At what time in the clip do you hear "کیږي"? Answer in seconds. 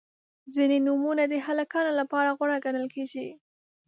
2.95-3.27